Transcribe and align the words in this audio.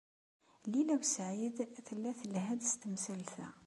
Lila 0.71 0.93
u 1.01 1.03
Saɛid 1.13 1.57
tella 1.85 2.11
telha-d 2.19 2.61
s 2.71 2.73
temsalt-a. 2.81 3.47